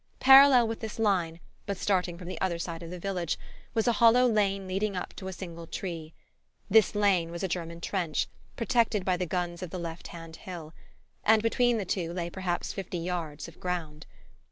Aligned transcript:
Parallel 0.19 0.67
with 0.67 0.79
this 0.79 0.97
line, 0.97 1.39
but 1.67 1.77
starting 1.77 2.17
from 2.17 2.27
the 2.27 2.41
other 2.41 2.57
side 2.57 2.81
of 2.81 2.89
the 2.89 2.97
village, 2.97 3.37
was 3.75 3.87
a 3.87 3.91
hollow 4.01 4.25
lane 4.25 4.67
leading 4.67 4.95
up 4.95 5.13
to 5.15 5.27
a 5.27 5.31
single 5.31 5.67
tree. 5.67 6.11
This 6.71 6.95
lane 6.95 7.29
was 7.29 7.43
a 7.43 7.47
German 7.47 7.81
trench, 7.81 8.27
protected 8.55 9.05
by 9.05 9.15
the 9.15 9.27
guns 9.27 9.61
of 9.61 9.69
the 9.69 9.77
left 9.77 10.07
hand 10.07 10.37
hill; 10.37 10.73
and 11.23 11.43
between 11.43 11.77
the 11.77 11.85
two 11.85 12.13
lay 12.13 12.31
perhaps 12.31 12.73
fifty 12.73 12.97
yards 12.97 13.47
of 13.47 13.59
ground. 13.59 14.07